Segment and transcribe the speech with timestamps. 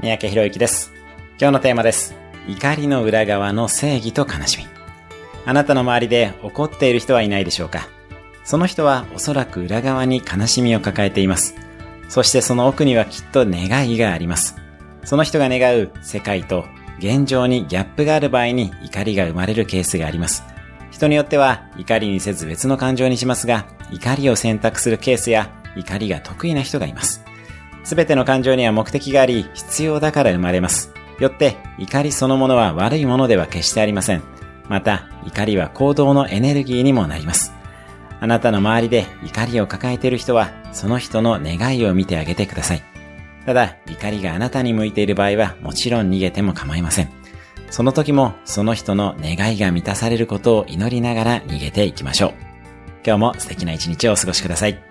[0.00, 0.92] 三宅博之です。
[1.40, 2.14] 今日のテーマです。
[2.46, 4.66] 怒りの裏側の正義と悲しみ。
[5.44, 7.88] あなたの周りで怒っている人はいないでしょうか
[8.44, 11.56] その人はおそらく裏側に悲しみを抱えています。
[12.08, 14.54] そしてその奥にはきっと願いがあります。
[15.02, 16.64] その人が願う世界と
[17.00, 20.44] 現状にギャップがある場合に怒りが生まれるケースがあります。
[20.92, 27.27] 人によっては怒りにせず別の感情にしますが、怒りを選択するケースや怒りが得意な人がいます。
[27.84, 30.92] すべての感情には目的があり、必要だから生まれます。
[31.18, 34.22] よって、怒りそのものは悪いものでは決してありません。
[34.68, 37.52] また、怒りは行動のエネルギーにもなります。
[38.20, 42.82] あなたの周りで怒りを抱えている人は、その人の願いを見てあげてください。
[43.46, 47.08] ただ、怒りがあなたに向いている場合は、もちろん逃げても構いません。
[47.70, 52.34] その時も、その人の願いが満たされることを祈りながら逃げていきましょう。
[53.06, 54.87] 今日も素敵な一日をお過ごしください。